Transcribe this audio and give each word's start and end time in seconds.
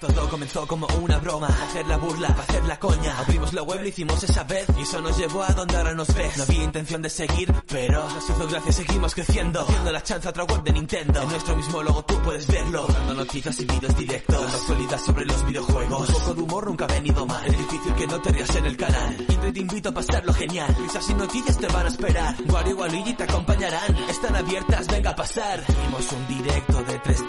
Todo 0.00 0.30
comenzó 0.30 0.66
como 0.66 0.86
una 1.02 1.18
broma, 1.18 1.48
hacer 1.48 1.86
la 1.86 1.98
burla, 1.98 2.28
hacer 2.28 2.64
la 2.64 2.78
coña. 2.78 3.18
Abrimos 3.18 3.52
la 3.52 3.62
web, 3.62 3.82
lo 3.82 3.88
hicimos 3.88 4.22
esa 4.24 4.44
vez 4.44 4.66
y 4.78 4.80
eso 4.80 4.98
nos 5.02 5.18
llevó 5.18 5.42
a 5.42 5.48
donde 5.48 5.76
ahora 5.76 5.92
nos 5.92 6.14
ves. 6.14 6.38
No 6.38 6.44
había 6.44 6.64
intención 6.64 7.02
de 7.02 7.10
seguir, 7.10 7.52
pero 7.68 8.08
nos 8.08 8.24
hizo 8.30 8.48
gracia, 8.48 8.72
seguimos 8.72 9.14
creciendo. 9.14 9.60
Haciendo 9.60 9.92
la 9.92 10.02
chance 10.02 10.26
a 10.26 10.30
otra 10.30 10.46
de 10.64 10.72
Nintendo. 10.72 11.20
En 11.20 11.28
nuestro 11.28 11.54
mismo 11.54 11.82
logo 11.82 12.02
tú 12.04 12.18
puedes 12.22 12.46
verlo. 12.46 12.86
Dando 12.86 13.14
noticias 13.14 13.60
y 13.60 13.66
vídeos 13.66 13.94
directos. 13.94 14.40
Dando 14.40 14.56
actualidad 14.56 14.98
sobre 15.00 15.24
los 15.26 15.46
videojuegos. 15.46 16.08
Un 16.08 16.14
poco 16.14 16.34
de 16.34 16.40
humor 16.40 16.66
nunca 16.66 16.84
ha 16.86 16.88
venido 16.88 17.26
mal. 17.26 17.46
Es 17.46 17.58
difícil 17.58 17.94
que 17.94 18.06
no 18.06 18.22
te 18.22 18.32
rías 18.32 18.56
en 18.56 18.66
el 18.66 18.76
canal. 18.78 19.16
Siempre 19.28 19.52
te 19.52 19.60
invito 19.60 19.88
a 19.90 19.92
pasarlo 19.92 20.32
genial. 20.32 20.76
Risas 20.80 21.10
y 21.10 21.14
noticias 21.14 21.58
te 21.58 21.66
van 21.66 21.84
a 21.84 21.88
esperar. 21.90 22.34
Wario 22.48 22.72
y 22.72 22.78
Waluigi 22.78 23.12
te 23.12 23.24
acompañarán. 23.24 23.94
Están 24.08 24.34
abiertas, 24.34 24.86
venga 24.86 25.10
a 25.10 25.16
pasar. 25.16 25.62
Hicimos 25.68 26.12
un 26.12 26.26
directo 26.26 26.82
de 26.84 26.98
tres 27.00 27.19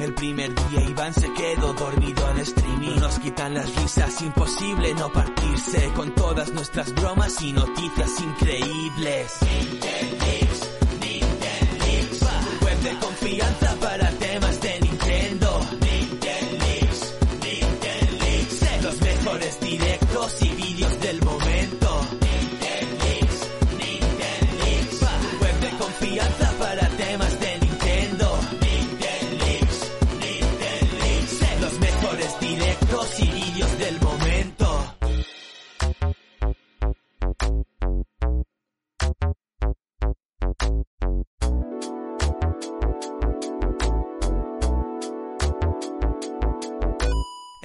El 0.00 0.14
primer 0.14 0.54
día 0.54 0.80
Iván 0.88 1.12
se 1.12 1.32
quedó 1.32 1.72
dormido 1.72 2.30
en 2.30 2.38
streaming. 2.38 3.00
Nos 3.00 3.18
quitan 3.18 3.54
las 3.54 3.74
risas, 3.74 4.22
imposible 4.22 4.94
no 4.94 5.10
partirse 5.12 5.90
con 5.94 6.14
todas 6.14 6.52
nuestras 6.52 6.94
bromas 6.94 7.42
y 7.42 7.52
noticias 7.52 8.20
increíbles. 8.20 9.38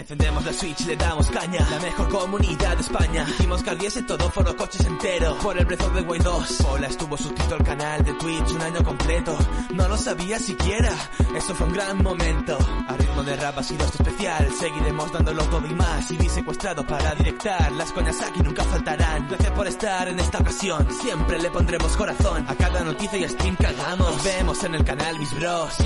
Encendemos 0.03 0.43
la 0.43 0.51
Switch, 0.51 0.85
le 0.85 0.97
damos 0.97 1.29
caña. 1.29 1.65
La 1.71 1.79
mejor 1.79 2.09
comunidad 2.09 2.75
de 2.75 2.81
España. 2.81 3.25
Hicimos 3.25 3.63
que 3.63 3.69
ardiese 3.69 4.03
todo 4.03 4.29
foro 4.29 4.53
coches 4.57 4.85
entero 4.85 5.37
Por 5.41 5.57
el 5.57 5.63
Breath 5.63 5.83
of 5.83 5.93
the 5.93 6.01
Wild 6.01 6.25
2 6.25 6.61
Hola, 6.67 6.87
estuvo 6.87 7.17
suscrito 7.17 7.55
al 7.55 7.63
canal 7.63 8.03
de 8.03 8.11
Twitch 8.15 8.51
un 8.51 8.61
año 8.61 8.83
completo. 8.83 9.38
No 9.73 9.88
lo 9.88 9.95
sabía 9.95 10.39
siquiera. 10.39 10.91
Eso 11.33 11.55
fue 11.55 11.67
un 11.67 11.73
gran 11.73 12.03
momento. 12.03 12.57
A 12.89 12.97
ritmo 12.97 13.23
de 13.23 13.38
rap 13.38 13.57
ha 13.57 13.63
sido 13.63 13.85
esto 13.85 14.03
especial. 14.03 14.51
Seguiremos 14.59 15.09
dándolo 15.13 15.41
todo 15.45 15.66
y 15.67 15.73
más. 15.73 16.11
Y 16.11 16.17
vi 16.17 16.28
secuestrado 16.28 16.85
para 16.85 17.16
directar. 17.16 17.72
Las 17.72 17.94
coñas 17.94 18.22
aquí 18.23 18.41
nunca 18.41 18.66
faltarán. 18.66 19.29
Gracias 19.29 19.51
por 19.51 19.67
estar 19.67 20.09
en 20.09 20.19
esta 20.19 20.39
ocasión. 20.39 20.85
Siempre 21.01 21.39
le 21.39 21.49
pondremos 21.49 21.95
corazón 21.95 22.45
A 22.49 22.55
cada 22.55 22.83
noticia 22.83 23.19
y 23.19 23.29
stream 23.29 23.55
que 23.55 23.67
hagamos. 23.67 24.11
Nos 24.11 24.23
vemos 24.25 24.63
en 24.66 24.75
el 24.75 24.83
canal 24.83 25.17
Mis 25.17 25.33
Bros 25.33 25.78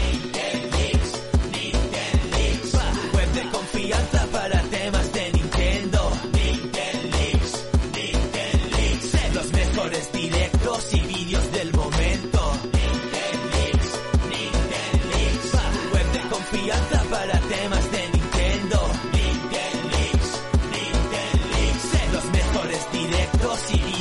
Confianza 3.52 4.28
para 4.32 4.62
temas 4.64 5.14
de 5.14 5.32
Nintendo. 5.32 6.12
Nintendo 6.34 7.18
Leaks, 7.18 7.54
Nintendo 7.96 8.78
Leaks. 8.78 9.34
Los 9.34 9.52
mejores 9.54 10.12
directos 10.12 10.94
y 10.94 11.00
vídeos 11.02 11.52
del 11.52 11.74
momento. 11.74 12.40
Nintendo 12.64 13.48
Leaks, 13.56 13.92
Nintendo 14.30 15.08
Leaks. 15.14 15.52
Web 15.94 16.12
de 16.14 16.22
confianza 16.30 17.04
para 17.10 17.40
temas 17.40 17.92
de 17.92 18.02
Nintendo. 18.14 18.80
Nintendo 19.14 19.88
Leaks, 19.96 20.32
Nintendo 20.74 21.48
Leaks. 21.58 22.14
Los 22.14 22.26
mejores 22.26 22.92
directos 22.92 23.60
y 23.72 23.78
vídeos 23.78 23.97